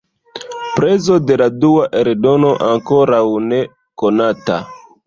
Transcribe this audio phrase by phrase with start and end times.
[0.77, 3.63] Prezo de la dua eldono ankoraŭ ne
[4.05, 4.61] konata.